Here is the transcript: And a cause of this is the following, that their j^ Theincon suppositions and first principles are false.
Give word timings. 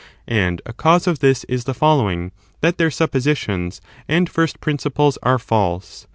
And 0.27 0.63
a 0.65 0.73
cause 0.73 1.05
of 1.05 1.19
this 1.19 1.43
is 1.43 1.65
the 1.65 1.75
following, 1.75 2.31
that 2.61 2.79
their 2.79 2.87
j^ 2.87 2.91
Theincon 2.91 2.95
suppositions 2.97 3.81
and 4.07 4.27
first 4.27 4.59
principles 4.59 5.19
are 5.21 5.37
false. 5.37 6.07